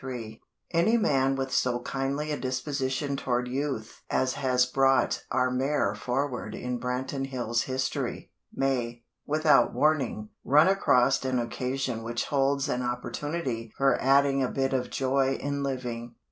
XXIII 0.03 0.41
Any 0.71 0.97
man 0.97 1.35
with 1.35 1.53
so 1.53 1.79
kindly 1.81 2.31
a 2.31 2.37
disposition 2.39 3.15
toward 3.15 3.47
Youth 3.47 4.01
as 4.09 4.33
has 4.33 4.65
brought 4.65 5.23
our 5.29 5.51
Mayor 5.51 5.93
forward 5.93 6.55
in 6.55 6.79
Branton 6.79 7.27
Hills' 7.27 7.61
history, 7.65 8.31
may, 8.51 9.03
without 9.27 9.75
warning, 9.75 10.29
run 10.43 10.67
across 10.67 11.23
an 11.23 11.37
occasion 11.37 12.01
which 12.01 12.25
holds 12.25 12.67
an 12.67 12.81
opportunity 12.81 13.71
for 13.77 14.01
adding 14.01 14.41
a 14.41 14.49
bit 14.49 14.73
of 14.73 14.89
joy 14.89 15.35
in 15.35 15.61
living. 15.61 16.15